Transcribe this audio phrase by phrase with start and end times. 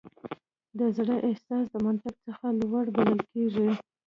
[0.77, 3.69] د زړه احساس د منطق څخه لوړ بلل کېږي.